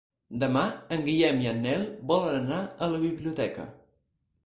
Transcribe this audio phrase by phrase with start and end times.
[0.43, 0.63] Demà
[0.95, 3.71] en Guillem i en Nel volen anar a la biblioteca.